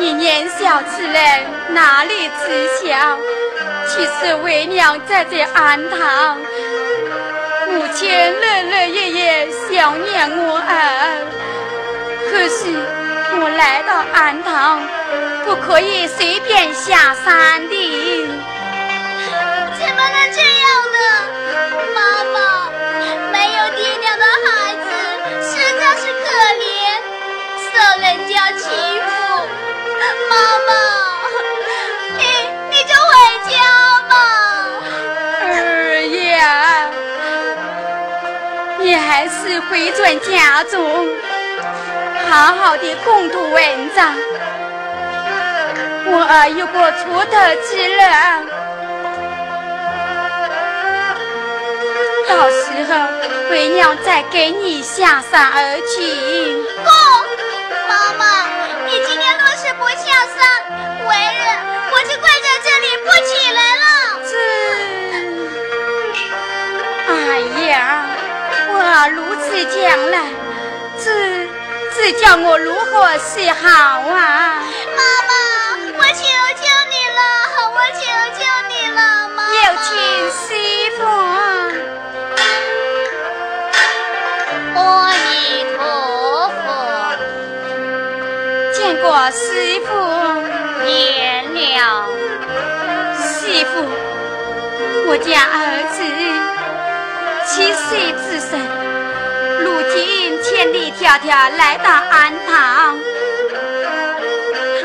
[0.00, 1.14] 你年小之人
[1.74, 3.18] 哪里知晓，
[3.86, 6.38] 其实为娘在这安堂，
[7.68, 11.20] 母亲日日夜夜想念我儿。
[12.30, 12.72] 可是
[13.42, 14.80] 我来到安堂，
[15.44, 18.26] 不可以随便下山的。
[19.78, 20.64] 怎么能这样
[20.96, 20.98] 呢？
[21.94, 22.00] 妈
[22.32, 22.38] 妈，
[23.32, 24.88] 没有爹娘的孩子
[25.44, 26.24] 实在是可
[26.56, 26.64] 怜，
[27.68, 28.64] 受人家欺
[29.02, 29.09] 负。
[30.30, 30.34] 妈
[30.66, 30.70] 妈。
[32.16, 32.22] 你
[32.70, 33.12] 你就回
[33.50, 33.52] 家
[34.08, 34.12] 吧。
[35.42, 35.44] 二
[36.00, 36.18] 爷，
[38.78, 40.78] 你还是回转家中，
[42.28, 44.14] 好好的共度文章。
[46.12, 47.32] 我儿有个出头
[47.66, 47.98] 之日，
[52.28, 52.92] 到时候
[53.50, 55.94] 为娘再给你下山而去。
[56.82, 56.88] 不，
[57.88, 58.24] 妈妈，
[60.00, 60.40] 小三，
[61.06, 61.44] 为人
[61.92, 63.84] 我就跪在这里不起来了。
[64.30, 64.32] 这，
[67.12, 67.12] 哎
[67.68, 67.74] 呀！
[68.72, 68.74] 我
[69.10, 69.78] 如此讲
[70.10, 70.16] 了，
[71.04, 71.06] 这
[71.94, 74.62] 这叫我如何是好啊？
[74.96, 75.32] 妈妈，
[75.98, 76.22] 我求
[76.56, 77.20] 求你了，
[77.74, 78.00] 我求
[78.38, 79.48] 求你了，妈妈。
[79.52, 79.88] 有请
[80.32, 80.40] 师
[80.96, 81.00] 傅。
[84.76, 84.78] 阿
[89.02, 89.88] 过师傅。
[90.84, 92.06] 见了。
[93.16, 93.72] 师傅，
[95.06, 95.54] 我家儿
[95.92, 95.98] 子。
[97.46, 98.50] 七岁之身，
[99.64, 102.98] 如今千里迢迢来到安堂，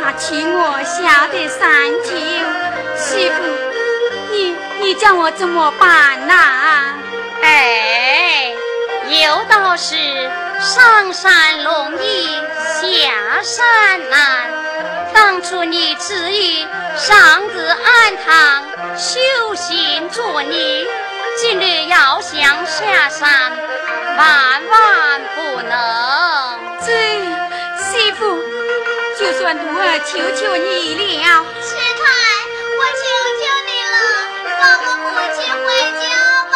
[0.02, 2.10] 他请我下得山丘。
[2.98, 3.38] 师傅，
[4.32, 6.34] 你你叫我怎么办呐？
[7.44, 8.52] 哎，
[9.08, 9.96] 有道是
[10.60, 12.42] 上山容易
[12.94, 14.50] 下山难。
[15.14, 16.66] 当初你执意
[16.98, 18.64] 上至安堂
[18.98, 20.86] 修行做尼。
[21.38, 23.52] 今日要想下山，
[24.18, 26.60] 万万不能。
[26.86, 26.92] 这
[27.76, 28.40] 师傅，
[29.20, 31.44] 就算徒儿求求你了。
[31.62, 32.04] 师太，
[32.78, 33.04] 我求
[33.42, 33.98] 求你了，
[34.60, 35.06] 放我母
[35.36, 35.68] 亲回
[36.00, 36.04] 家
[36.52, 36.56] 吧！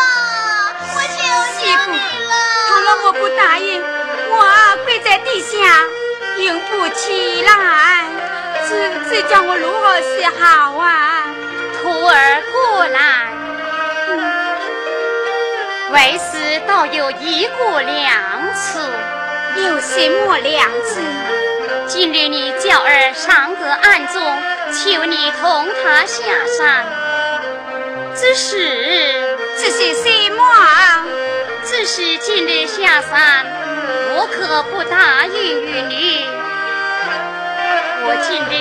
[0.96, 1.20] 我求
[1.60, 1.62] 求
[1.92, 2.34] 你了。
[2.70, 3.84] 好了，我不答应，
[4.32, 4.34] 我
[4.86, 5.58] 跪在地下，
[6.40, 8.06] 硬不起来。
[8.68, 8.72] 这
[9.10, 11.26] 这叫我如何是好啊？
[11.82, 13.00] 徒儿过来。
[15.92, 18.80] 为师倒有一个良策，
[19.58, 21.02] 有什么良策？
[21.88, 24.22] 今日你叫儿上得暗中，
[24.72, 26.24] 求你同他下
[26.58, 26.86] 山。
[28.16, 30.44] 只是，只是什么？
[31.66, 33.46] 只是今日下山，
[34.12, 36.26] 我可不答应与你。
[38.02, 38.54] 我今日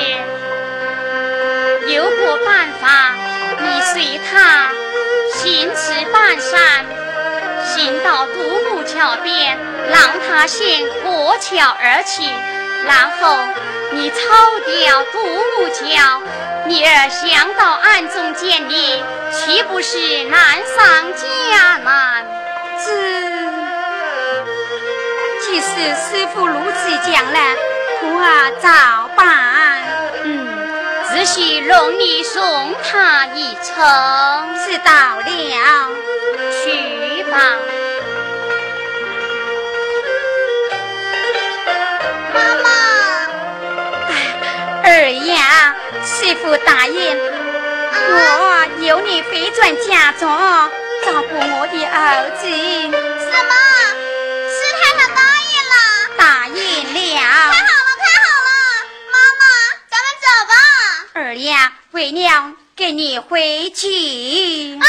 [1.94, 3.14] 有个办法，
[3.60, 4.70] 你随他
[5.34, 6.84] 行此半山。
[7.64, 8.40] 行到独
[8.70, 9.58] 木桥边，
[9.90, 12.22] 让他先过桥而去，
[12.86, 13.38] 然后
[13.92, 14.16] 你抄
[14.66, 16.22] 掉独木桥，
[16.66, 19.02] 你儿想到暗中见你，
[19.32, 22.26] 岂不是难上加难？
[25.58, 27.38] 即使师傅如此讲了，
[27.99, 29.26] 徒儿照办。
[30.22, 30.46] 嗯，
[31.10, 33.75] 只只需容你送他一程。
[34.64, 35.90] 知道了，
[36.62, 37.56] 去吧。
[42.32, 42.70] 妈妈，
[44.84, 45.75] 儿呀，
[46.05, 50.31] 师傅答应，我由你回转家中，
[51.05, 52.46] 照顾我的儿子。
[52.46, 53.52] 什么？
[57.28, 58.50] 太好了，太好了！
[59.12, 59.42] 妈妈，
[59.90, 60.52] 咱们走吧。
[61.12, 64.78] 二娘，为娘跟你回去。
[64.78, 64.86] 啊，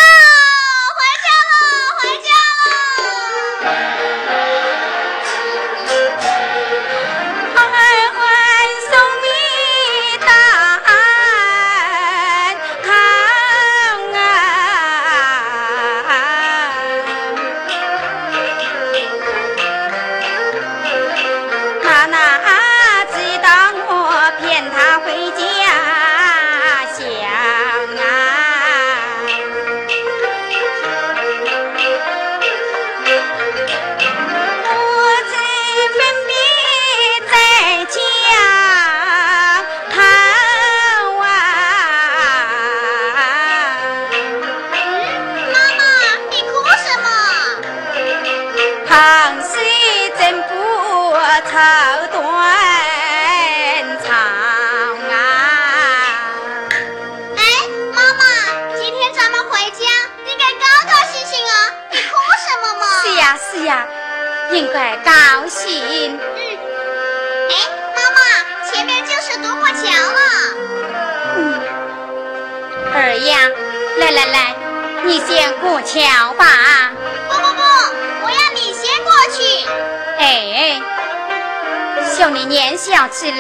[82.19, 83.39] 兄你年小之人，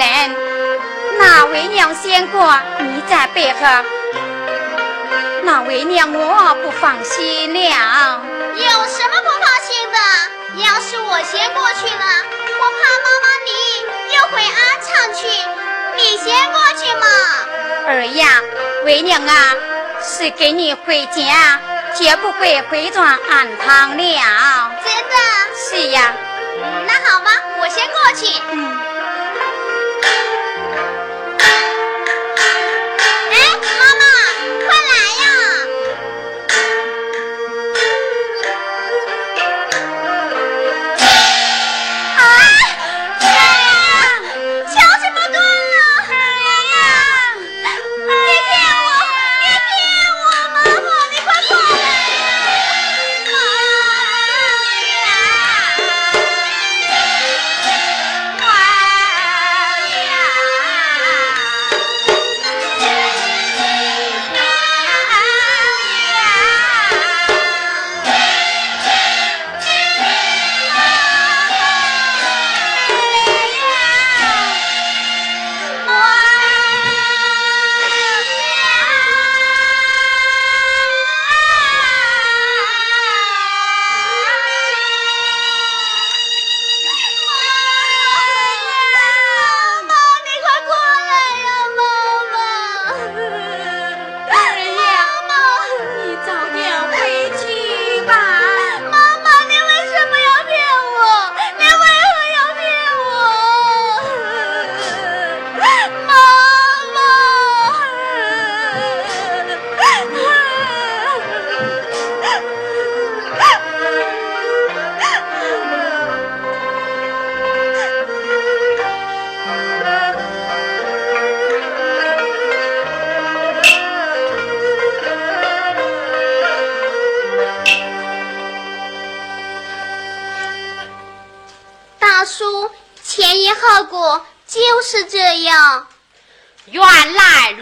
[1.19, 3.59] 那为娘先过，你在背后，
[5.43, 8.21] 那为娘我不放心了。
[8.55, 9.97] 有什么不放心的？
[10.63, 12.05] 要是我先过去了，
[12.57, 13.51] 我怕妈妈你
[14.15, 15.27] 又回安昌去。
[15.97, 17.05] 你先过去嘛。
[17.85, 18.41] 儿呀，
[18.85, 19.55] 为娘啊，
[20.01, 21.59] 是给你回家，
[21.93, 24.71] 绝不会回转安康了。
[24.85, 25.15] 真的？
[25.69, 26.13] 是呀，
[27.69, 28.88] 先过去。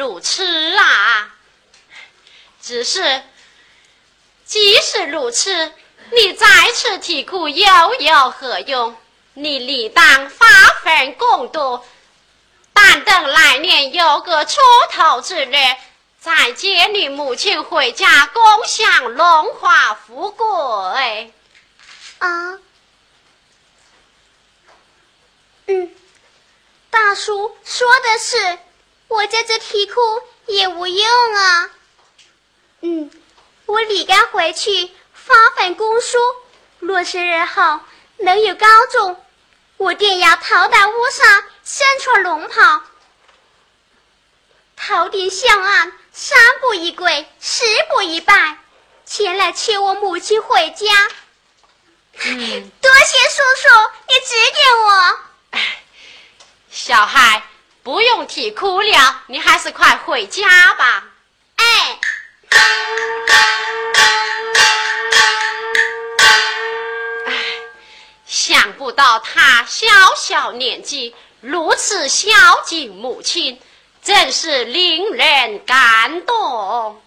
[0.08, 1.36] 如此啊！
[2.62, 3.22] 只是，
[4.46, 5.74] 即使如此，
[6.14, 8.96] 你再次啼哭又有何用？
[9.34, 10.48] 你理当发
[10.82, 11.86] 奋共度，
[12.72, 14.62] 但等来年有个出
[14.92, 15.52] 头之日，
[16.22, 21.34] 再接你母亲回家，共享荣华富贵。
[22.20, 22.58] 啊，
[25.66, 25.94] 嗯，
[26.90, 28.58] 大叔说的是，
[29.08, 30.02] 我在这啼哭
[30.46, 31.70] 也无用啊。
[32.82, 33.12] 嗯，
[33.66, 36.18] 我理该回去发份公书，
[36.80, 37.80] 若是日后
[38.18, 39.24] 能有高中，
[39.78, 42.82] 我定要头戴乌纱，身穿龙袍。
[44.76, 48.58] 头顶向岸，三步一跪，十步一拜，
[49.06, 50.86] 前来接我母亲回家。
[52.20, 53.70] 嗯，多谢叔叔，
[54.08, 55.20] 你指点我。
[56.70, 57.44] 小孩
[57.88, 61.06] 不用啼哭了，你还是快回家吧。
[61.56, 62.00] 哎。
[68.26, 72.30] 想不到他小小年纪如此孝
[72.66, 73.58] 敬母亲，
[74.04, 77.02] 真是令人感动。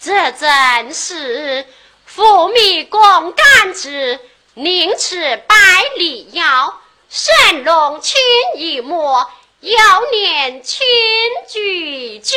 [0.00, 1.64] 这真是
[2.04, 4.18] 父米共甘之，
[4.54, 5.54] 宁吃百
[5.98, 8.20] 里药，神龙群
[8.56, 9.30] 一抹，
[9.62, 9.74] 要
[10.10, 10.84] 念卿
[11.48, 12.36] 举荐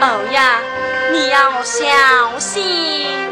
[0.00, 0.60] 欧呀，
[1.12, 3.27] 你要小心。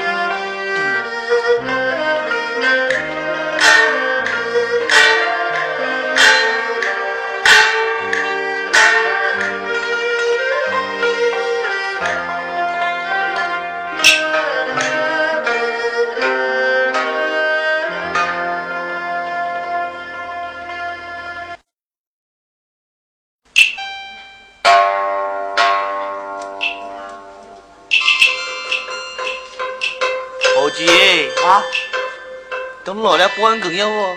[32.97, 34.17] 等老了半个月哦，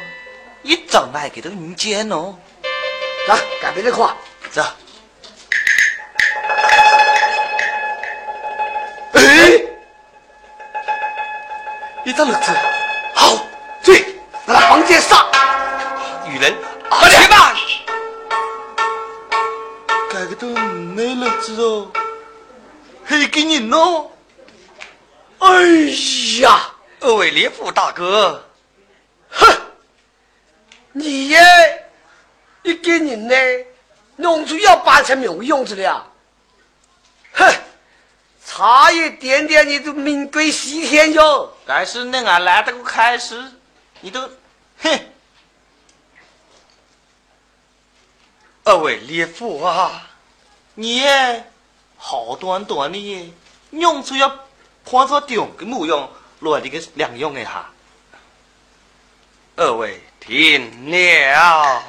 [0.63, 2.33] 一整来给都人见哦。
[3.27, 4.15] 走，改别的看。
[4.49, 4.63] 走。
[9.11, 9.61] 哎，
[12.05, 12.53] 一张乐子，
[13.13, 13.45] 好，
[13.83, 14.01] 追，
[14.45, 15.29] 把他房间上。
[16.25, 16.55] 女人，
[16.89, 17.53] 快点吧。
[20.09, 21.91] 改个都没乐子哦，
[23.05, 24.09] 黑给你哦。
[25.39, 25.49] 哎
[26.39, 26.71] 呀，
[27.01, 28.48] 二位列夫大哥，哼，
[30.91, 31.39] 你耶，
[32.63, 33.35] 一个人呢，
[34.17, 36.11] 弄出要八成没用子了，
[37.33, 37.53] 哼，
[38.45, 41.53] 差一点点你就命归西天哟。
[41.65, 43.51] 但是那俺来得个开始，
[44.01, 44.29] 你都，
[44.81, 44.99] 哼。
[48.63, 50.07] 二位列夫啊，
[50.75, 51.51] 你耶，
[51.97, 53.29] 好端端的耶，
[53.71, 54.39] 用出要。
[54.85, 57.69] 换做中的模样，落的个两用的哈。
[59.55, 61.81] 二位听了。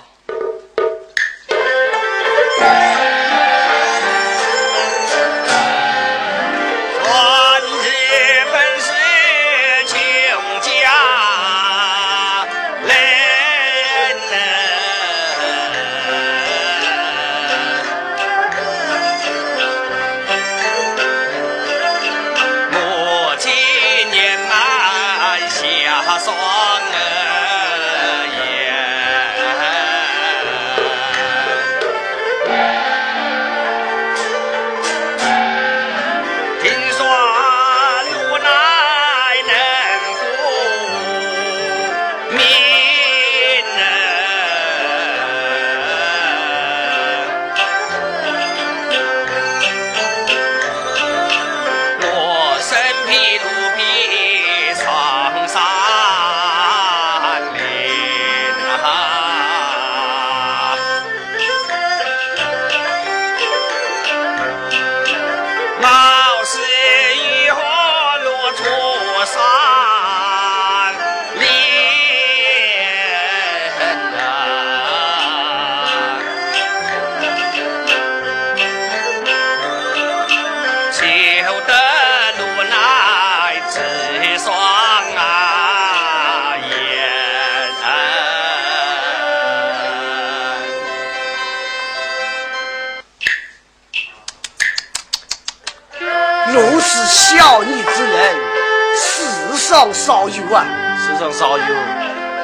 [101.32, 101.64] 上少有。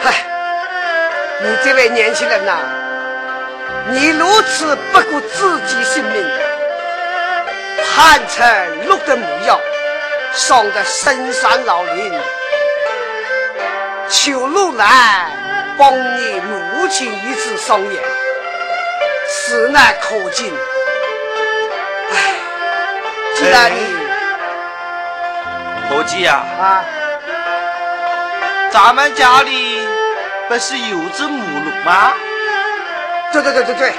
[0.01, 0.15] 嗨，
[1.43, 2.57] 你这位年轻人呐，
[3.91, 6.25] 你如此不顾自己性命，
[7.97, 9.59] 扮成鹿的模样，
[10.33, 12.13] 上的深山老林，
[14.09, 15.31] 求路来
[15.77, 18.03] 帮你母亲一次双眼，
[19.29, 20.55] 此难可敬。
[22.13, 22.35] 唉，
[23.35, 23.97] 既然你，
[25.91, 26.45] 何姐呀？
[26.61, 26.85] 啊。
[28.71, 29.81] 咱们家里
[30.49, 32.13] 不是有只母鹿吗？
[33.33, 33.93] 对对对对对，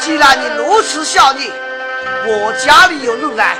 [0.00, 1.52] 既然你如此孝义，
[2.26, 3.56] 我家里有鹿来，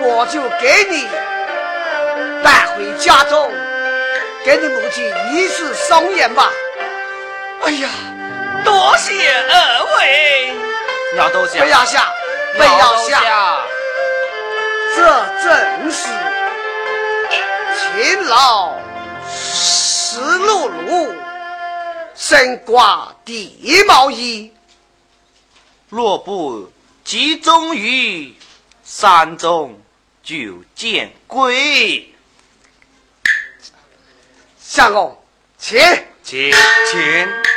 [0.00, 1.08] 我就给你
[2.42, 3.50] 带回家中，
[4.44, 6.50] 给你母亲一次双眼吧。
[7.62, 7.88] 哎呀，
[8.64, 9.12] 多谢
[9.48, 10.54] 二位，
[11.16, 12.06] 要多谢，不要下，
[12.56, 13.20] 不要下，
[14.94, 15.02] 这
[15.42, 16.08] 正是
[17.74, 18.74] 勤劳。
[19.54, 21.14] 石露露，
[22.14, 24.52] 身挂地毛衣。
[25.88, 26.70] 若不
[27.04, 28.34] 集中于
[28.84, 29.80] 山中，
[30.22, 32.12] 就见鬼。
[34.60, 35.16] 相公，
[35.56, 35.78] 请
[36.24, 36.50] 请
[36.90, 37.53] 请。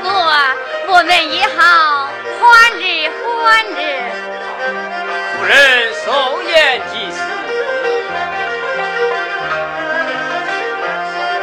[0.00, 0.10] 结果
[0.86, 2.08] 我们也好
[2.38, 3.76] 欢日欢日。
[5.34, 5.52] 夫人
[6.04, 6.06] 寿
[6.42, 7.18] 宴即时，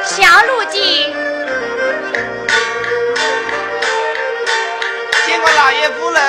[0.05, 0.15] 小
[0.45, 1.13] 路记，
[5.25, 6.21] 见过老爷夫人。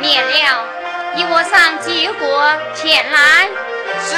[0.00, 0.68] 免了，
[1.14, 1.78] 依我上
[2.74, 3.48] 前来。
[4.04, 4.14] 是。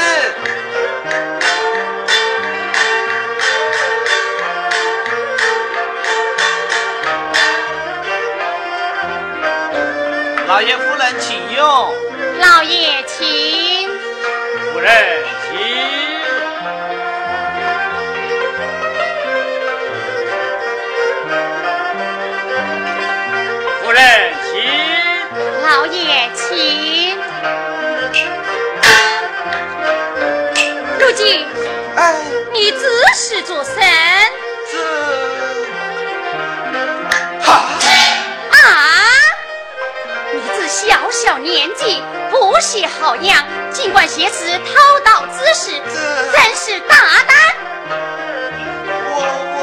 [10.48, 11.94] 老爷夫人，请用。
[12.40, 13.86] 老爷，请。
[14.72, 14.90] 夫人，
[15.44, 15.58] 请。
[23.82, 24.00] 夫人，
[24.42, 24.50] 请。
[25.68, 27.18] 老爷，请。
[30.98, 31.46] 如今，
[31.94, 32.16] 哎，
[32.54, 33.74] 你只是做甚？
[34.72, 35.37] 这。
[41.10, 43.42] 小小年纪不识好样，
[43.72, 45.70] 尽管挟持偷盗之事，
[46.32, 47.34] 真是大胆！
[49.08, 49.16] 我
[49.56, 49.58] 我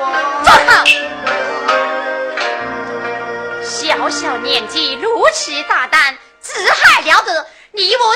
[0.00, 0.04] 我
[0.42, 0.72] 坐好！
[3.62, 7.46] 小小年纪如此大胆，只害了得！
[7.72, 8.15] 你我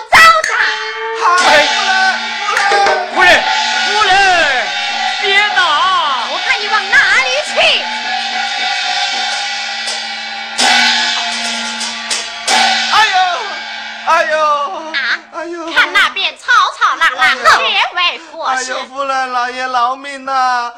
[18.61, 20.71] 哎呦，夫人，老爷饶命呐！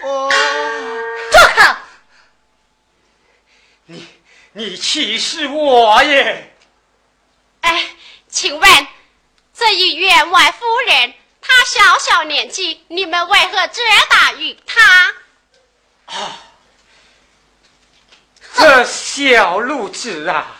[0.00, 1.76] 我我住口！
[3.84, 4.08] 你
[4.52, 6.56] 你气死我耶！
[7.60, 7.90] 哎，
[8.30, 8.86] 请问
[9.52, 15.14] 这一员外夫人，她小小年纪，你们为何责打于她？
[16.06, 16.38] 啊！
[18.54, 20.56] 这小路子啊！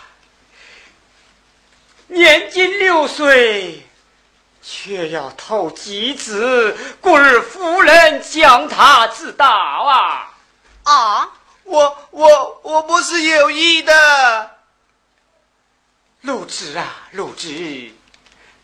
[2.08, 3.87] 年仅六岁，
[4.70, 10.28] 却要偷鸡子，故而夫人将他知道啊！
[10.82, 11.28] 啊，
[11.64, 14.50] 我我我不是有意的，
[16.20, 17.48] 陆子啊，陆子，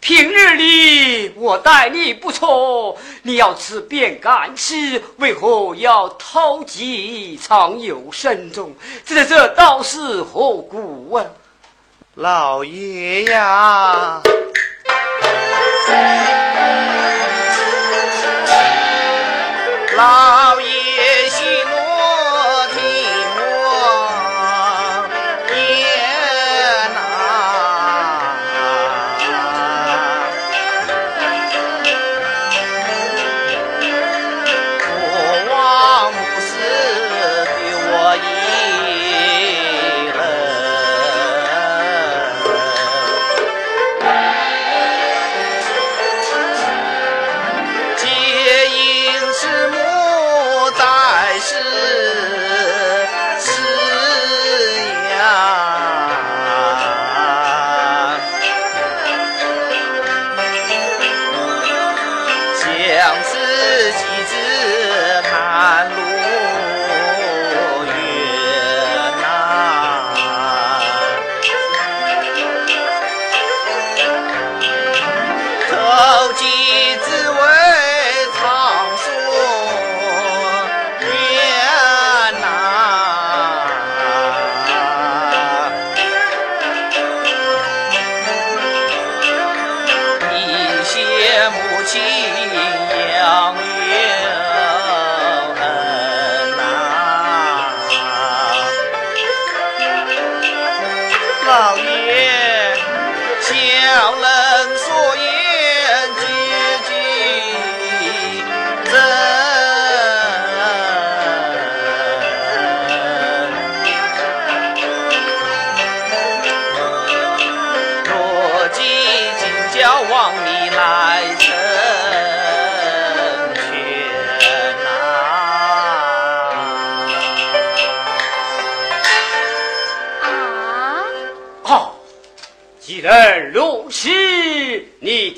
[0.01, 8.77] 平日里我待你不错，你要吃便敢吃，为何要偷鸡藏有深中？
[9.07, 11.25] 这这倒是何故啊？
[12.17, 14.21] 老爷呀，
[19.96, 20.54] 老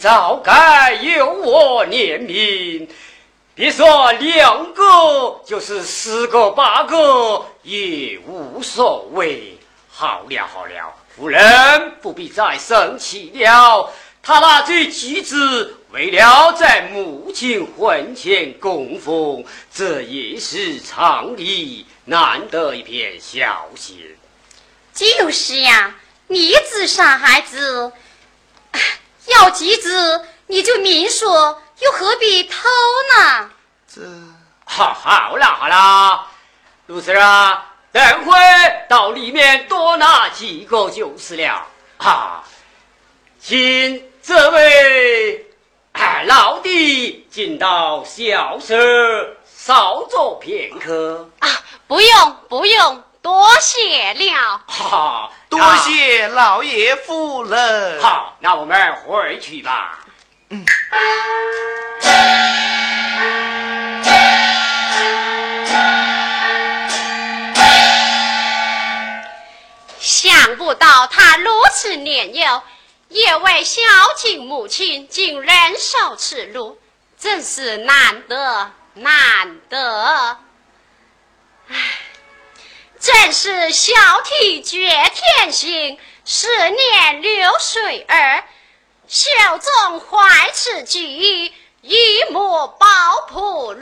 [0.06, 2.88] 早该有我怜悯。
[3.56, 9.58] 别说两个，就是十个八个也无所谓。
[9.90, 11.40] 好了好了，夫人
[12.00, 13.90] 不必再生气了。
[14.22, 23.98] 他那这妻子为了在母亲婚前供奉，这也是常理，难得一片孝心。
[24.94, 25.96] 就是呀。
[26.28, 27.92] 你自傻孩子，
[29.26, 32.68] 要集资你就明说，又何必偷
[33.16, 33.50] 呢？
[33.92, 34.02] 这
[34.64, 36.26] 好，好了好了，
[36.86, 38.34] 陆四啊，等会
[38.88, 41.66] 到里面多拿几个就是了。
[41.98, 42.44] 啊，
[43.40, 45.46] 请这位
[46.26, 48.74] 老弟进到小舍
[49.44, 51.28] 稍坐片刻。
[51.38, 51.48] 啊，
[51.86, 54.62] 不用不用，多谢了。
[54.68, 58.00] 哈，多谢老爷夫人。
[58.00, 59.98] 好，那我们回去吧。
[60.50, 60.64] 嗯。
[69.98, 72.62] 想不到他如此年幼，
[73.08, 73.82] 也为孝
[74.14, 76.78] 敬母亲，竟忍受此辱，
[77.18, 80.38] 真是难得难得。
[81.68, 81.74] 唉，
[83.06, 88.42] 正是孝悌绝天心，十年流水儿，
[89.06, 90.98] 袖中怀此举，
[91.82, 92.86] 一莫抱
[93.28, 93.74] 朴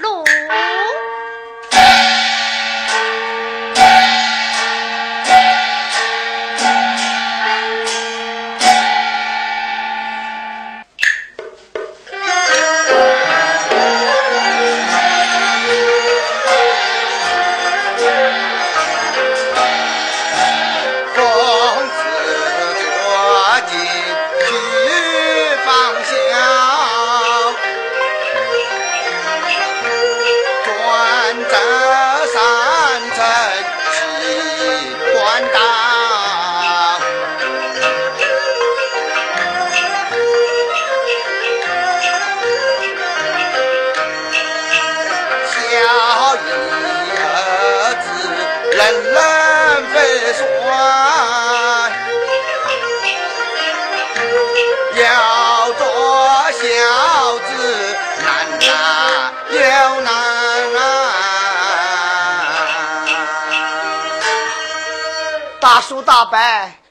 [65.91, 66.03] 路。
[66.03, 66.39] 大伯，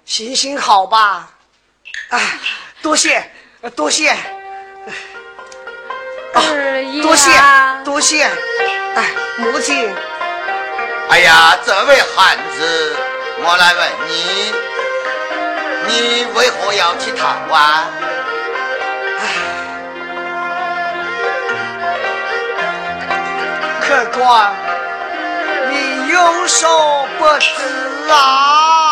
[0.05, 1.29] 行行好吧，
[2.09, 2.19] 哎，
[2.81, 3.31] 多谢，
[3.75, 4.15] 多谢，
[7.01, 7.31] 多谢，
[7.85, 8.23] 多谢，
[8.95, 9.89] 哎，母亲，
[11.09, 12.95] 哎呀，这位汉子，
[13.39, 14.51] 我来问你，
[15.87, 17.61] 你为何要去探望？
[19.19, 19.23] 哎，
[23.81, 24.53] 客官，
[25.69, 28.82] 你有所不知啊。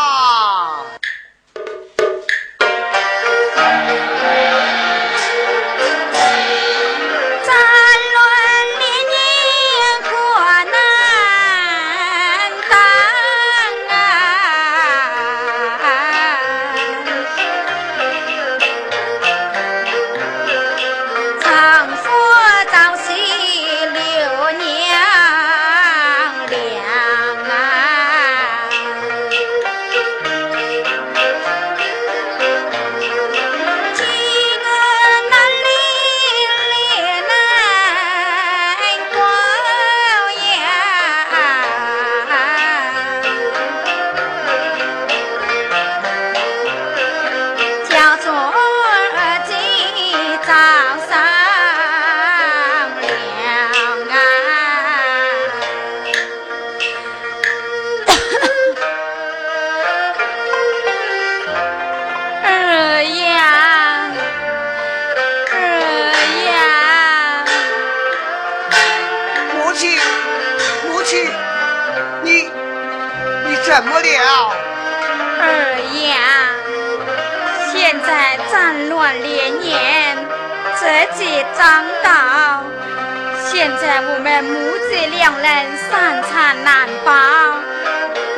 [85.21, 87.13] 两人三餐难保。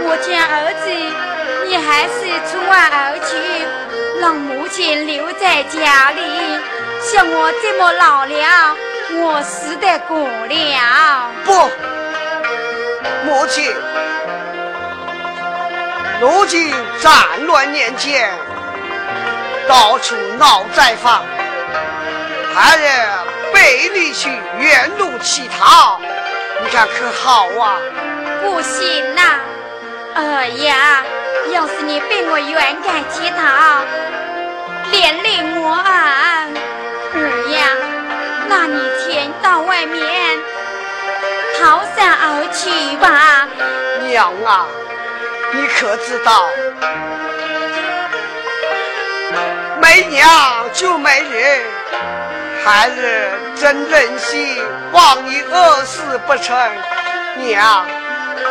[0.06, 0.92] 我家儿子，
[1.66, 3.32] 你还是出外而去，
[4.20, 6.60] 让母亲留在家里。
[7.00, 8.76] 像我这么老了，
[9.14, 11.32] 我死得过了。
[11.46, 11.72] 不，
[13.24, 13.74] 母亲，
[16.20, 16.70] 如今
[17.00, 17.14] 战
[17.46, 18.30] 乱年间，
[19.70, 21.24] 到处闹灾荒，
[22.54, 26.02] 孩儿背离去远路乞讨。
[26.62, 27.80] 你看可好啊？
[28.42, 29.22] 不行呐，
[30.16, 30.74] 二爷，
[31.54, 33.84] 要是你被我冤枉乞讨，
[34.92, 36.48] 连累我啊，
[37.14, 37.18] 二
[37.50, 37.58] 呀，
[38.48, 40.38] 那你先到外面
[41.60, 43.48] 逃散而去吧。
[44.08, 44.68] 娘啊，
[45.52, 46.50] 你可知道？
[49.82, 50.30] 没娘
[50.74, 51.62] 就没人，
[52.64, 54.58] 孩儿真忍心
[54.92, 56.58] 望你饿死不成？
[57.38, 57.86] 娘，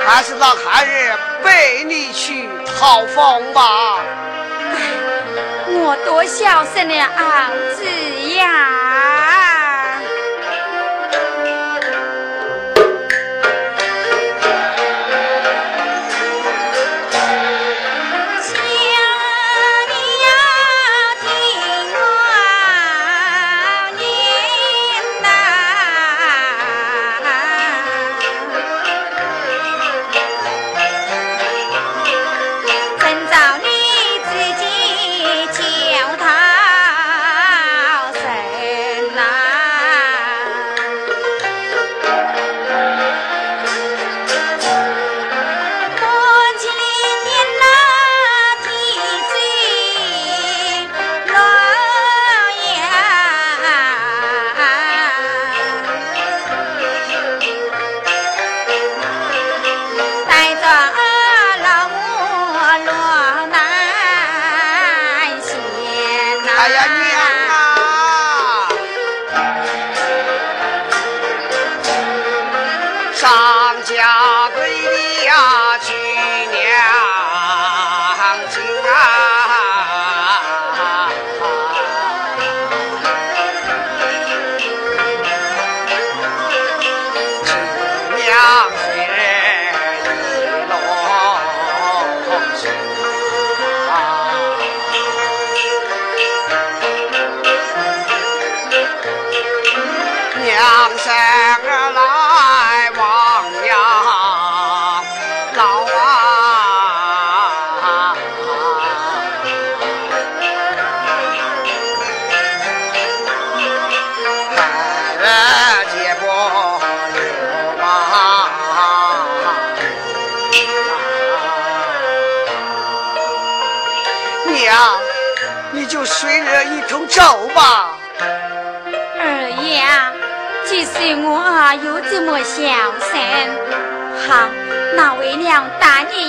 [0.05, 2.49] 还是让孩儿背你去
[2.79, 4.01] 讨封吧。
[5.75, 7.85] 我多孝顺的儿子
[8.37, 9.52] 呀！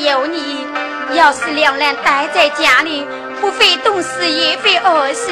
[0.04, 0.68] 有你。
[1.14, 3.06] 要是两人待在家里，
[3.40, 5.32] 不会冻死，也会饿死。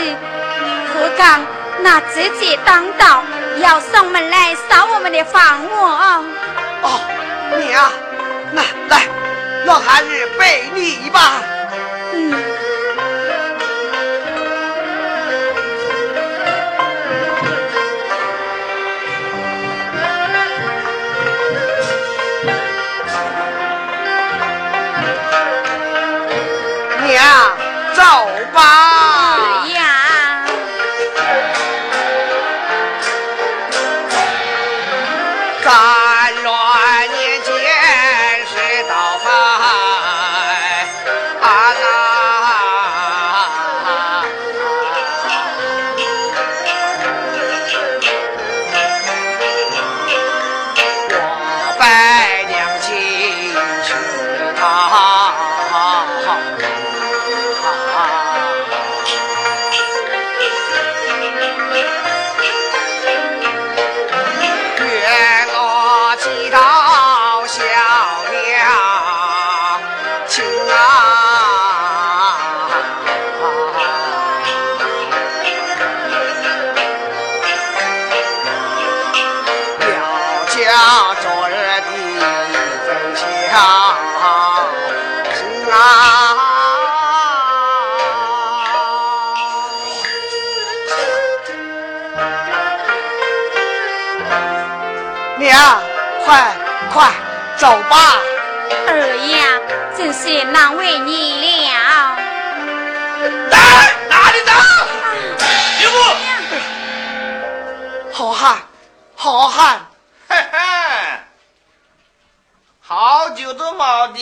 [0.93, 1.41] 何况
[1.79, 3.23] 那直接当道，
[3.59, 5.69] 要上门来扫我们的房屋。
[6.83, 6.99] 哦，
[7.57, 7.91] 你啊，
[8.51, 9.07] 那来，
[9.65, 11.41] 让孩儿背你吧。
[12.13, 12.50] 嗯。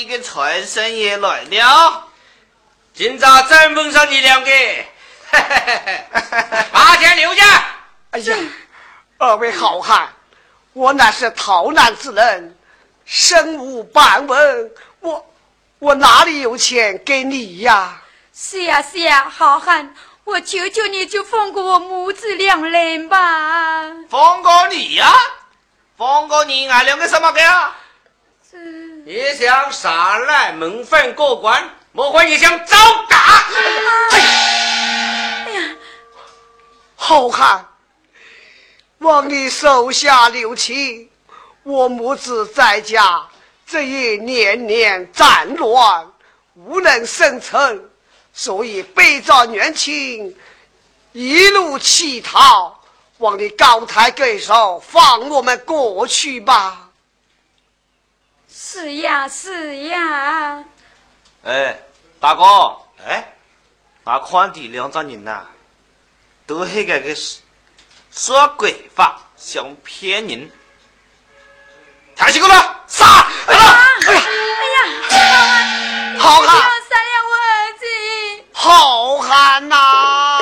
[0.10, 2.08] 个财神爷来了，
[2.96, 4.50] 今早再蒙上你两个，
[6.74, 7.64] 把钱留下。
[8.10, 8.36] 哎呀，
[9.20, 10.10] 二位好汉。
[10.74, 12.58] 我乃是逃难之人，
[13.06, 15.34] 身无半文，我
[15.78, 18.02] 我哪里有钱给你呀？
[18.34, 19.94] 是呀是呀，好汉，
[20.24, 23.84] 我求求你就放过我母子两人吧。
[24.10, 25.14] 放过你呀？
[25.96, 27.76] 放过你，俺两个什么个呀？
[29.12, 32.78] 你想上来蒙混过关，莫非你想招
[33.10, 33.44] 打？
[34.12, 34.20] 哎
[35.52, 35.76] 呀，
[36.96, 37.66] 好汉。
[39.00, 41.10] 望你手下留情，
[41.64, 43.28] 我母子在家，
[43.66, 46.06] 这一年年战乱，
[46.54, 47.84] 无能生存，
[48.32, 50.38] 所以背着年轻，
[51.14, 52.80] 一路乞讨，
[53.18, 56.89] 望你高抬贵手，放我们过去吧。
[58.72, 60.64] 是呀，是呀。
[61.44, 61.76] 哎，
[62.20, 63.34] 大哥，哎，
[64.04, 65.48] 那款地两张人呐，
[66.46, 67.16] 都是个个
[68.12, 70.52] 说鬼话，想骗人。
[72.16, 72.56] 抬起过来，
[72.86, 73.26] 杀！
[73.48, 74.20] 哎呀，哎呀，
[76.20, 76.68] 好汉，杀了
[77.28, 77.86] 我儿子！
[78.54, 80.39] 好汉呐！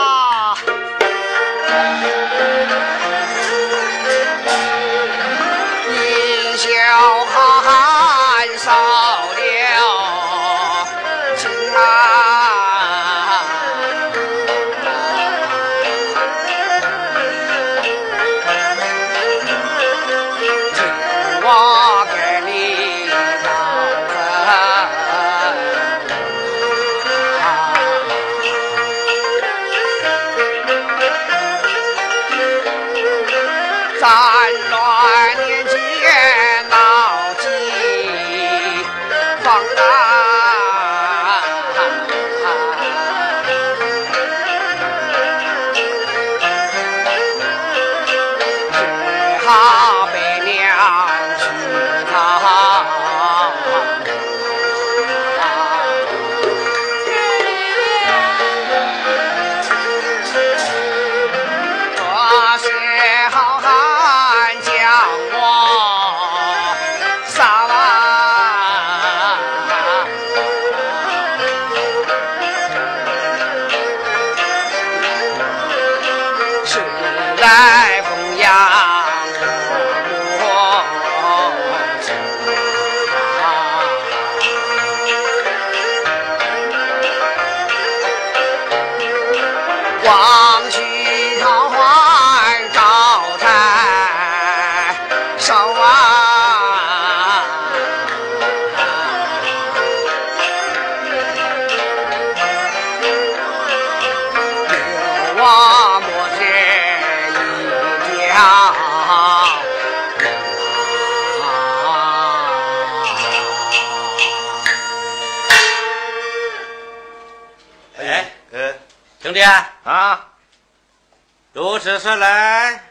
[121.99, 122.83] 说来，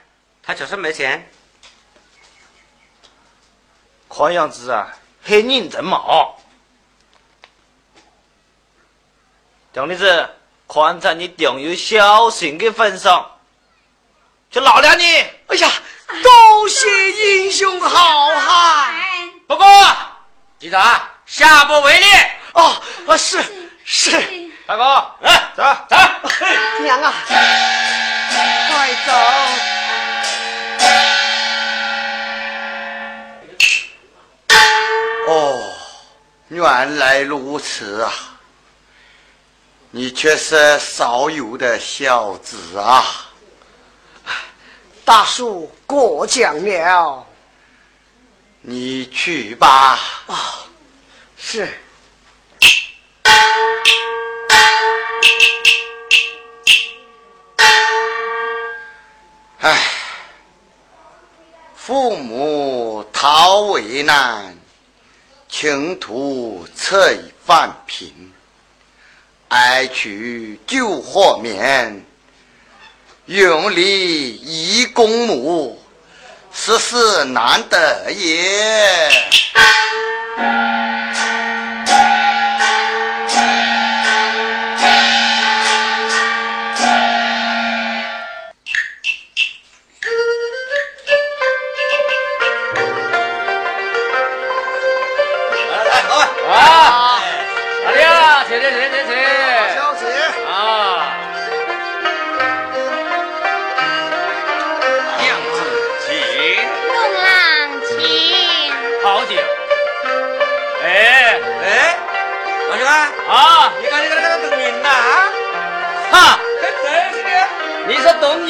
[0.42, 1.30] 他就是没钱。
[4.08, 4.88] 看样子啊，
[5.22, 6.00] 很认真嘛。
[9.72, 10.30] 张女子，
[10.66, 13.30] 看在你定有孝心的份上，
[14.50, 15.04] 就饶了你。
[15.48, 15.70] 哎呀，
[16.22, 18.94] 多谢英雄好汉。
[19.46, 19.66] 不过，
[20.58, 22.06] 记得啊下不为例。
[22.54, 23.38] 哦，啊是
[23.84, 24.50] 是。
[24.66, 25.96] 大哥，来走走。
[26.82, 27.12] 娘啊，
[28.76, 29.12] 快走！
[35.28, 35.72] 哦，
[36.48, 38.12] 原来如此啊！
[39.90, 43.02] 你却是少有的孝子啊！
[45.06, 47.26] 大叔过奖了，
[48.60, 49.98] 你去吧。
[50.26, 50.58] 啊，
[51.38, 51.80] 是。
[61.86, 64.58] 父母逃为难，
[65.48, 68.12] 穷途侧犯贫，
[69.50, 72.04] 哀去救火面，
[73.26, 75.80] 永离一公母，
[76.52, 79.08] 实是难得也。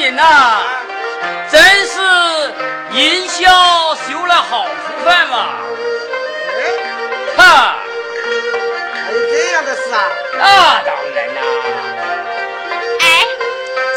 [0.07, 0.63] 说动人呐，
[1.51, 1.99] 真是
[2.91, 3.43] 营销
[3.95, 5.49] 修了好福分嘛！
[7.35, 7.75] 哈，
[8.93, 10.07] 还有这样的事啊？
[10.37, 11.41] 那当然啦！
[13.01, 13.25] 哎，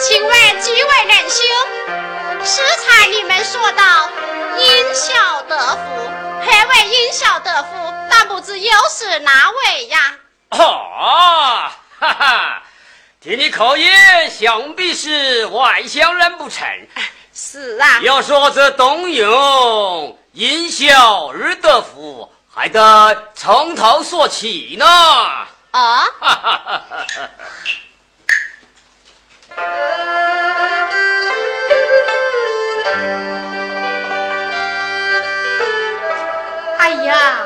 [0.01, 1.47] 请问几位仁兄，
[2.45, 4.11] 适才你们说到
[4.59, 6.11] 因小得福，
[6.45, 7.69] 何为因小得福？
[8.11, 9.99] 但不知又是哪位呀？
[10.51, 12.63] 哦，哈哈，
[13.23, 13.87] 听你口音，
[14.31, 16.67] 想必是外乡人不成？
[17.35, 18.01] 是啊。
[18.01, 24.87] 要说这董永因小而得福，还得从头说起呢。
[25.73, 26.07] 啊！
[36.79, 37.43] 哎呀，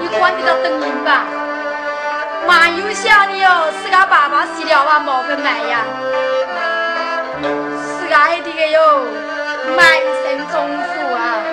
[0.00, 1.24] 你管得到等音吧？
[2.48, 5.84] 妈又想你哦，是俺爸爸死了碗毛粉麦呀，
[8.08, 9.04] 是爱的个哟，
[9.76, 9.84] 满
[10.24, 11.44] 身中福啊，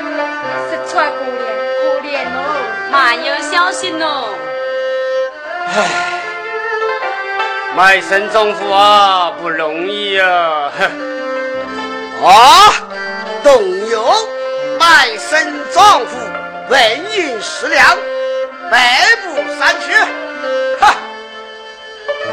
[0.70, 1.44] 是出来可怜
[1.84, 2.40] 可怜哦，
[2.90, 4.34] 蛮有小心哦。
[5.68, 5.76] 唉。
[7.76, 10.72] 卖身中福啊，不容易啊！
[12.24, 12.32] 啊，
[13.44, 14.02] 董永
[14.80, 16.18] 卖身中福，
[16.70, 16.82] 问
[17.12, 17.86] 银十两，
[18.72, 19.92] 百步三去。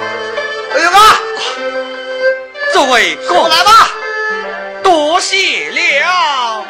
[0.02, 0.08] 哈！
[0.74, 0.96] 哎呦哥，
[2.72, 3.90] 这位过来吧，
[4.82, 6.64] 多谢了。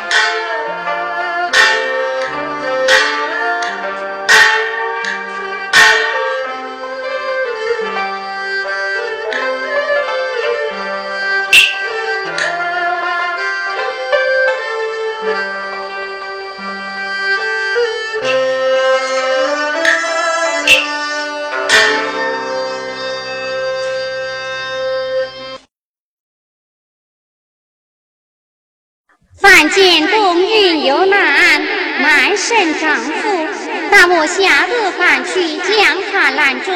[29.43, 31.61] 凡见冬云有难，
[32.01, 33.49] 卖身丈夫，
[33.91, 36.71] 但我下得凡去，将他拦住，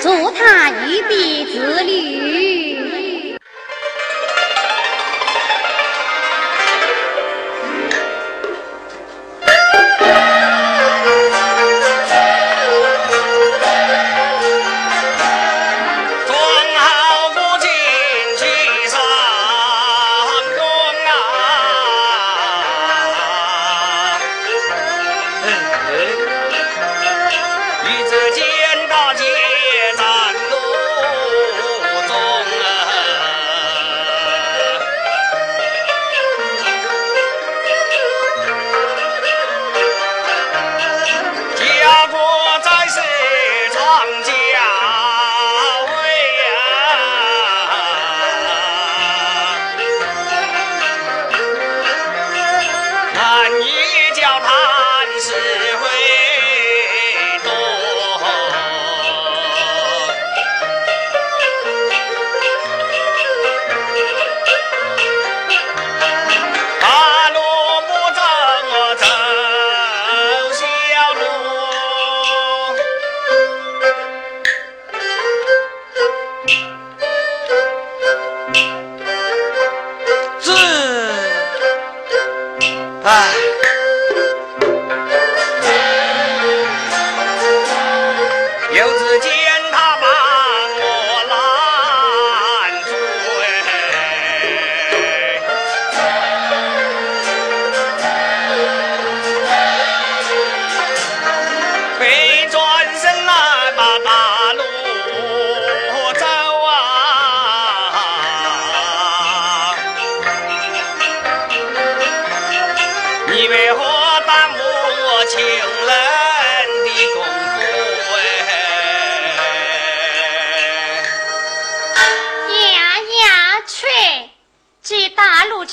[0.00, 2.87] 助他一臂自律。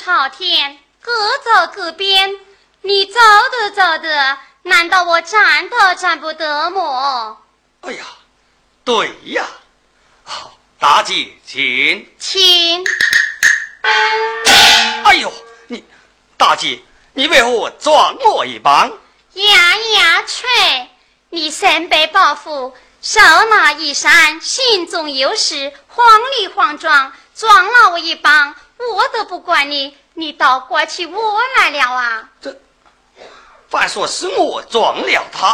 [0.06, 2.32] 朝天，各走各边。
[2.82, 3.18] 你走
[3.50, 7.36] 的走的，难道我站都站不得么？
[7.80, 8.04] 哎呀，
[8.84, 9.44] 对呀。
[10.22, 12.08] 好，大姐，请。
[12.20, 12.84] 请。
[15.02, 15.32] 哎呦，
[15.66, 15.82] 你
[16.36, 16.80] 大姐，
[17.12, 18.88] 你为何撞我一棒？
[19.32, 20.88] 呀呀吹！
[21.30, 26.06] 你身背包袱，手拿衣衫，心中有事，慌
[26.38, 28.54] 里慌张，撞了我一棒。
[28.78, 32.28] 我都不管你，你倒怪起我来了啊！
[32.40, 32.56] 这，
[33.68, 35.48] 反说是我撞了他。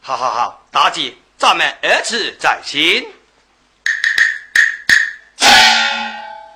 [0.00, 3.06] 好好好，大姐，咱们二次再行。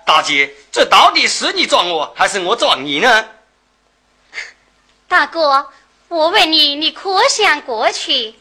[0.04, 3.28] 大姐，这到底是你撞我，还是我撞你呢？
[5.06, 5.70] 大哥，
[6.08, 8.34] 我问你，你可想过去？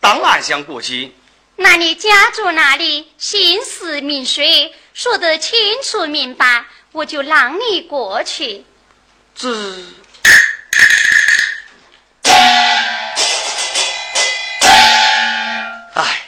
[0.00, 1.14] 当然想过去。
[1.56, 3.12] 那你家住哪里？
[3.18, 4.74] 姓氏名谁？
[4.94, 8.64] 说得清楚明白，我就让你过去。
[9.34, 9.48] 这，
[15.94, 16.22] 哎，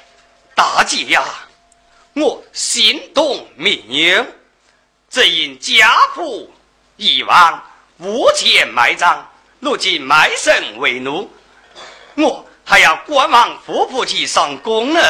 [0.55, 1.05] 大姐。
[1.05, 1.25] 姐呀，
[2.12, 4.25] 我心动命硬，
[5.11, 6.49] 只因家父
[6.97, 7.65] 以往，
[7.99, 9.25] 无钱埋葬，
[9.61, 11.29] 如今卖身为奴，
[12.17, 15.01] 我还要观望夫妇去上工呢。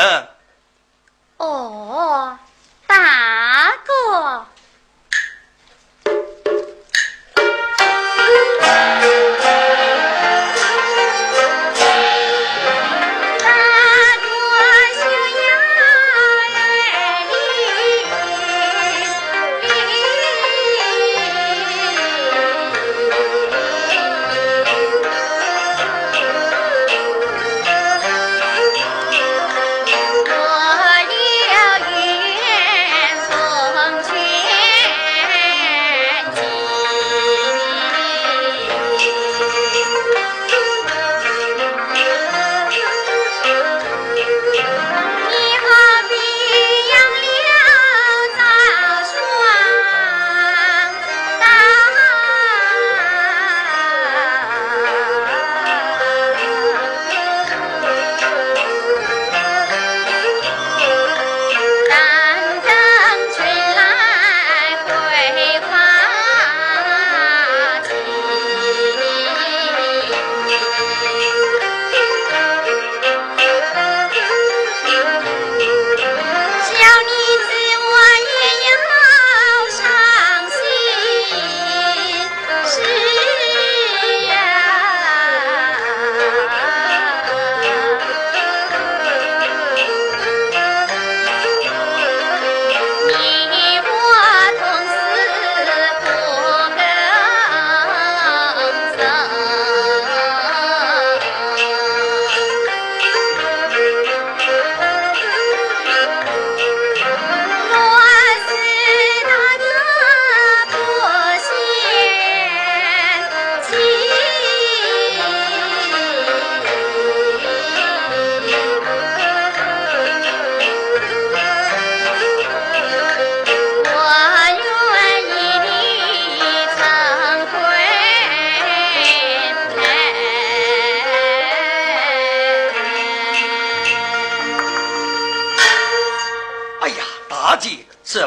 [1.37, 2.39] 哦，
[2.87, 4.47] 大哥。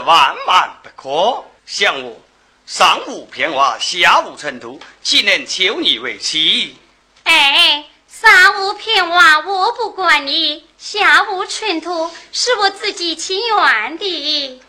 [0.07, 1.43] 万万不可！
[1.65, 2.17] 像我
[2.65, 6.77] 上无片瓦，下无尘土，岂能求你为妻？
[7.25, 14.61] 哎，上无片瓦，我不管你；下无尘土，是我自己情愿的。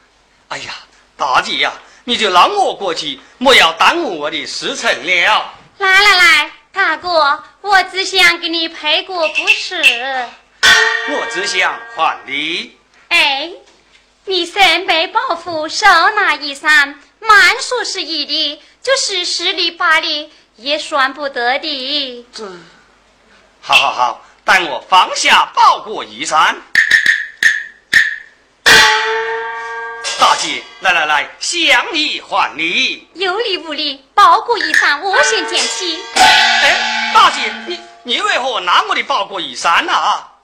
[0.49, 0.75] 哎呀，
[1.17, 1.73] 大姐呀，
[2.03, 5.55] 你就让我过去，莫要耽误我的事成了。
[5.79, 9.77] 来来来，大哥，我只想给你赔个不是。
[11.11, 12.77] 我只想还礼。
[13.11, 13.53] 哎。
[14.29, 22.27] 你身背包袱，手拿衣伞，慢说是一的，就是十里八里也算不得的。
[22.35, 22.45] 这，
[23.63, 26.61] 好好好，待我放下包裹衣衫。
[30.21, 33.09] 大姐，来来来，向你还礼。
[33.15, 36.05] 有礼无礼，包裹衣衫我先捡起。
[36.15, 39.93] 哎，大姐，你你为何拿我的包裹衣衫呢？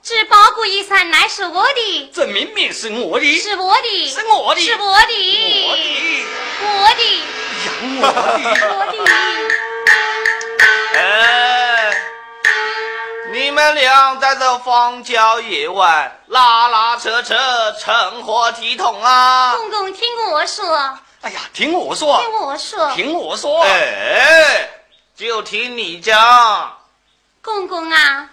[0.07, 6.25] 这包裹衣衫乃是我的，这明明是我的，是我的，是我的，是我的，
[6.61, 7.23] 我的，
[8.01, 8.97] 我的，我的。
[10.95, 11.91] 哎，
[13.33, 17.35] 你们俩在这荒郊野外拉拉扯扯，
[17.79, 19.55] 成何体统啊？
[19.55, 20.99] 公公，听我说。
[21.21, 23.63] 哎呀，听我说，听我说，听我说。
[23.63, 24.69] 哎，
[25.15, 26.77] 就听你讲。
[27.41, 28.29] 公公啊。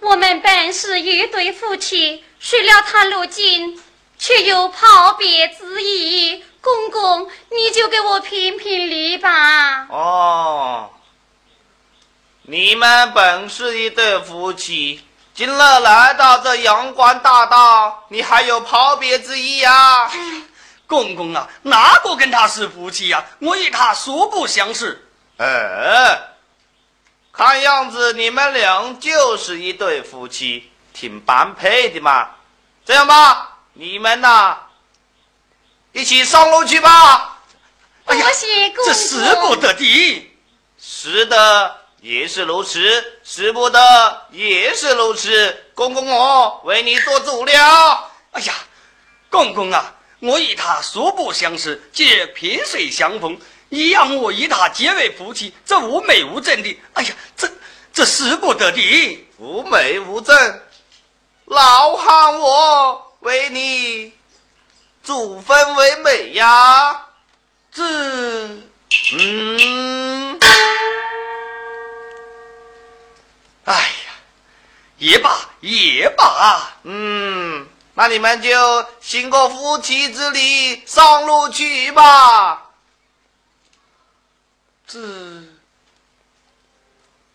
[0.00, 3.82] 我们本是一对夫妻，谁料他如今
[4.16, 6.44] 却有抛别之意。
[6.60, 9.86] 公公，你就给我评评理吧。
[9.90, 10.90] 哦，
[12.42, 20.10] 你们本是一对夫妻，今日来到这阳关大道，你还有抛别之意呀？
[20.86, 23.24] 公公啊，哪个跟他是夫妻呀？
[23.40, 25.08] 我与他素不相识。
[25.38, 26.18] 哎。
[27.38, 32.30] 看样子你们俩就是一对夫妻，挺般配的嘛。
[32.84, 34.58] 这样吧，你们呐，
[35.92, 37.38] 一起上路去吧。
[38.06, 38.26] 哎呀，
[38.84, 40.36] 这使不得的，
[40.80, 45.64] 使得也是如此，使不得也是如此。
[45.76, 48.10] 公公，我为你做主了。
[48.32, 48.54] 哎呀，
[49.30, 53.38] 公公啊，我与他素不相识，今日萍水相逢。
[53.70, 57.48] 你要我与他结为夫妻，这无美无证的，哎呀，这
[57.92, 60.60] 这使不得的，无美无证，
[61.44, 64.12] 老汉我为你
[65.02, 67.04] 祖坟为美呀。
[67.70, 67.84] 这，
[69.12, 70.40] 嗯，
[73.64, 74.12] 哎呀，
[74.96, 82.67] 也罢也罢，嗯，那你们就行个夫妻之礼，上路去吧。
[84.88, 84.98] 这。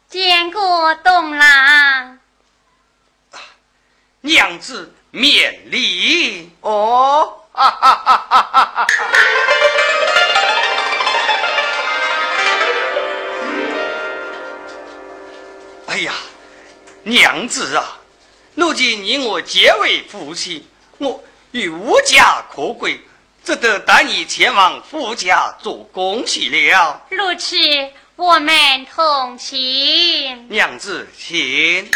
[0.10, 2.20] 见过东郎，
[4.22, 6.49] 娘子免礼。
[6.62, 8.88] 哦，哈哈哈哈哈哈！
[15.88, 16.14] 哎呀，
[17.04, 17.99] 娘子啊，
[18.56, 22.99] 如今你我结为夫妻，我与无家可归，
[23.44, 27.02] 只得带你前往夫家做恭喜了。
[27.10, 27.58] 如此。
[28.16, 28.54] 我们
[28.86, 31.89] 同行，娘子请。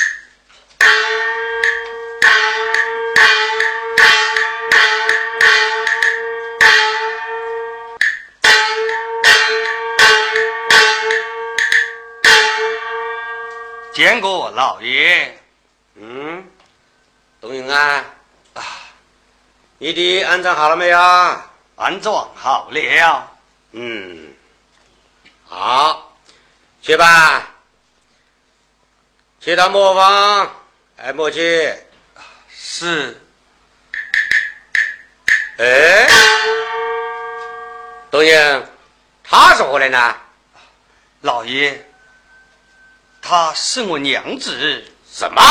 [13.93, 15.39] 见过老爷。
[15.95, 16.43] 嗯，
[17.39, 18.05] 董云安，啊，
[19.79, 20.99] 你的安葬好了没有？
[21.75, 23.29] 安葬好了。
[23.73, 24.33] 嗯，
[25.45, 26.03] 好。
[26.81, 27.51] 去吧，
[29.41, 30.49] 去到磨坊
[30.95, 31.75] 哎，莫去。
[32.49, 33.21] 是。
[35.57, 36.07] 哎，
[38.09, 38.65] 东英，
[39.23, 40.15] 他是何人呢？
[41.21, 41.85] 老爷，
[43.21, 44.83] 他是我娘子。
[45.11, 45.41] 什么？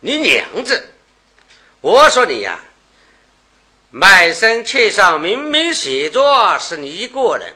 [0.00, 0.94] 你娘子？
[1.80, 2.58] 我说你呀，
[3.98, 7.54] 卖身契上明明写着是你一个人。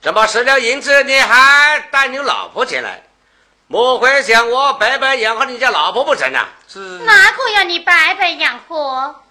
[0.00, 3.02] 怎么失了银子，你还带你老婆前来？
[3.66, 6.48] 莫非想我白白养活你家老婆不成啊？
[6.66, 9.22] 是哪个要你白白养活？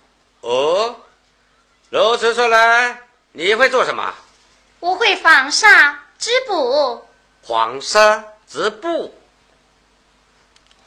[0.41, 0.95] 哦，
[1.89, 2.95] 如此说来，
[3.31, 4.13] 你会做什么？
[4.81, 7.03] 我会纺纱织布。
[7.41, 9.15] 纺纱织布，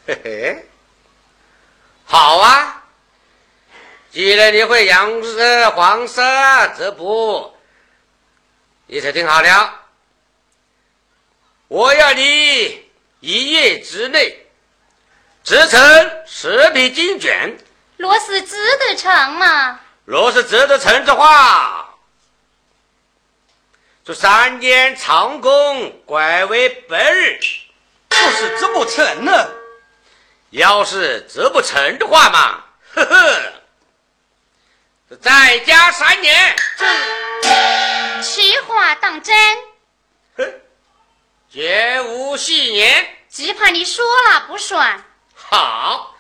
[0.07, 0.69] 嘿嘿，
[2.05, 2.85] 好啊！
[4.19, 7.55] 既然你会养呃纺纱织布。
[8.89, 9.81] 你才听好了，
[11.69, 12.85] 我要你
[13.21, 14.45] 一夜之内
[15.45, 17.57] 织成十匹金卷。
[17.97, 19.79] 若是织得成嘛？
[20.05, 21.95] 若是织得成的话，
[24.05, 27.39] 就三年长工，拐为白日。
[28.11, 29.49] 若是织不成呢？
[30.51, 32.64] 要是织不成的话嘛，
[32.95, 33.53] 呵呵，
[35.17, 36.57] 再加三年。
[38.23, 39.35] 此话当真？
[40.37, 40.61] 哼，
[41.51, 43.15] 绝无戏言。
[43.31, 45.05] 只怕你说了不算。
[45.35, 46.15] 好，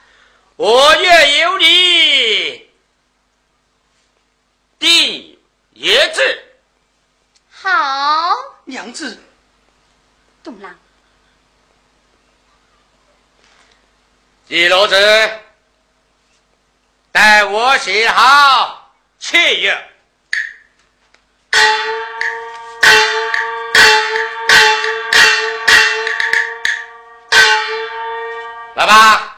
[0.56, 2.70] 我愿有你
[4.78, 5.38] 定
[5.72, 6.44] 爷字。
[7.50, 8.34] 好，
[8.64, 9.20] 娘子，
[10.42, 10.78] 东郎，
[14.46, 15.40] 李老子，
[17.18, 19.90] 待我写好契约。
[28.76, 29.36] 来吧，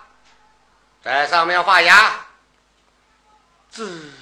[1.02, 2.12] 在上面画押
[3.70, 4.12] 字。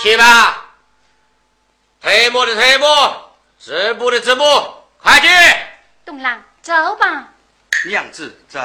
[0.00, 0.64] 去吧，
[2.00, 3.27] 推磨的推磨，
[3.60, 4.44] 织布的织布，
[5.02, 5.26] 快去！
[6.04, 7.28] 东郎，走吧。
[7.86, 8.60] 娘子，走。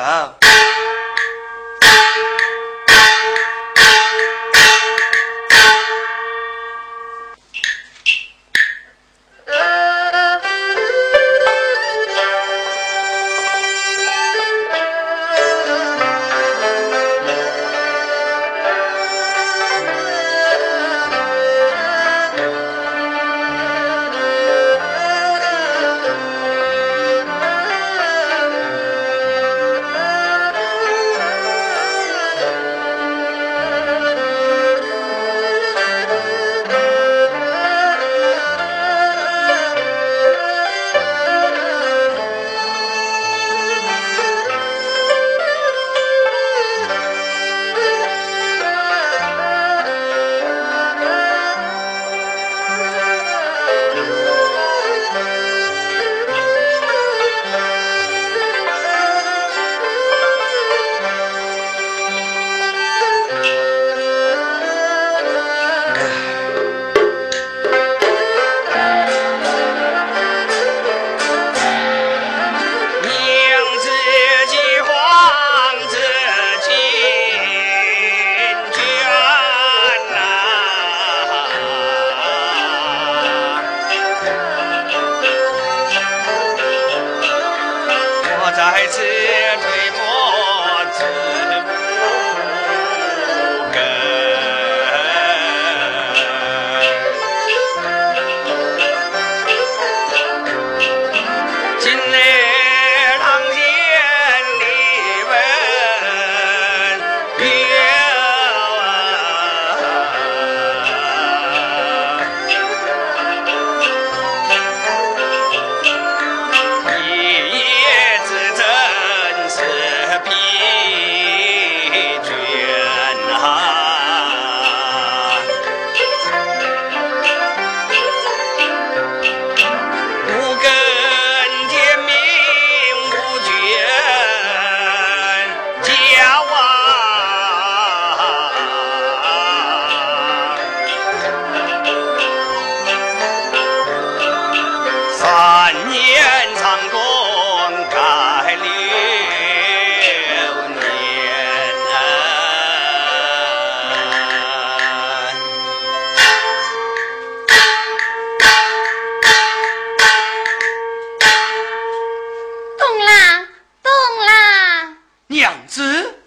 [165.44, 166.20] 啦，娘子，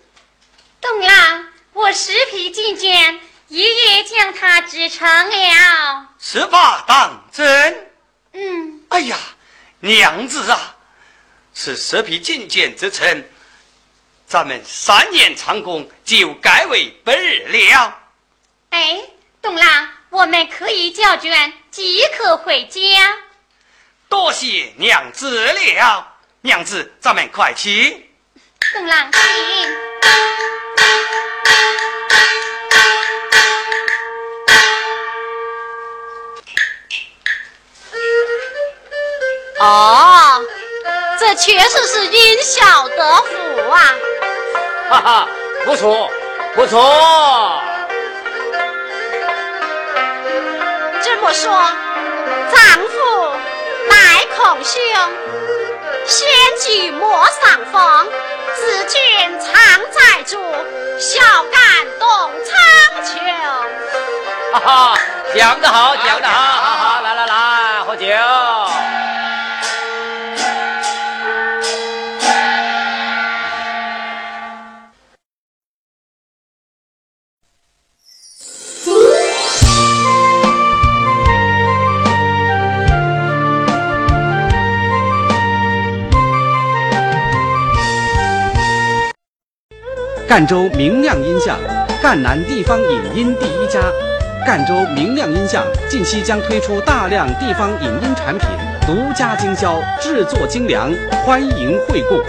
[0.81, 1.47] 懂啦！
[1.73, 6.09] 我石皮进谏，一夜将他织成了。
[6.21, 7.89] 十八当真？
[8.35, 9.17] 嗯，哎呀，
[9.81, 10.77] 娘子啊，
[11.55, 13.27] 是蛇皮进谏之臣，
[14.27, 17.99] 咱们三年长工就改为本日了。
[18.71, 19.01] 哎，
[19.41, 22.81] 懂啦，我们可以交卷，即可回家。
[24.11, 26.07] 多谢娘子了，
[26.43, 28.06] 娘子，咱们快去。
[28.75, 29.21] 懂啦，请。
[39.59, 40.45] 哦，
[41.19, 43.95] 这确实是因小得福啊！
[44.91, 45.29] 哈哈，
[45.65, 46.11] 不错，
[46.55, 47.63] 不错。
[51.03, 51.51] 这么说，
[52.53, 53.33] 丈夫
[53.89, 54.83] 乃孔兄，
[56.05, 56.29] 先
[56.61, 58.09] 举莫上风，
[58.57, 58.99] 子君
[59.39, 59.53] 常
[59.93, 60.41] 在住，
[60.99, 61.61] 孝感
[61.99, 62.09] 动
[62.43, 62.51] 苍
[63.05, 63.11] 穹。
[64.53, 64.99] 哈哈，
[65.35, 68.07] 讲得好，讲得好，好好，来来来，喝酒。
[90.29, 91.57] 赣州明亮音像，
[92.03, 93.81] 赣南地方影音第一家。
[94.45, 98.49] 赣州明亮音像近期将推出大量地方影音产品，
[98.85, 100.93] 独家经销，制作精良，
[101.25, 102.21] 欢迎惠顾。